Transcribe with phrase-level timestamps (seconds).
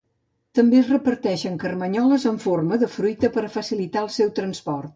[0.59, 4.89] També es reparteixen carmanyoles amb forma de fruita per facilitar el seu transport.